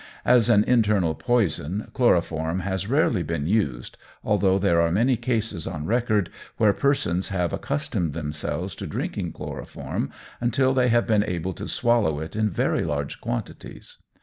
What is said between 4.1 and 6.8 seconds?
although there are many cases on record where